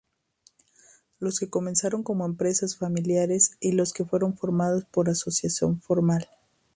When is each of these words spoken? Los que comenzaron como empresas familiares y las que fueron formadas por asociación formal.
Los 1.19 1.37
que 1.39 1.51
comenzaron 1.51 2.01
como 2.01 2.25
empresas 2.25 2.75
familiares 2.75 3.55
y 3.59 3.73
las 3.73 3.93
que 3.93 4.03
fueron 4.03 4.35
formadas 4.35 4.83
por 4.85 5.09
asociación 5.11 5.79
formal. 5.79 6.27